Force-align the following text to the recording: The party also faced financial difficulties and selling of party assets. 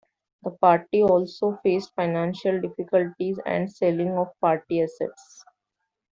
The 0.41 0.49
party 0.49 1.03
also 1.03 1.59
faced 1.61 1.93
financial 1.93 2.59
difficulties 2.59 3.37
and 3.45 3.71
selling 3.71 4.17
of 4.17 4.29
party 4.39 4.81
assets. 4.81 5.45